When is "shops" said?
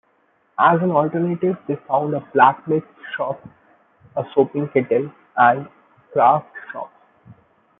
6.73-6.95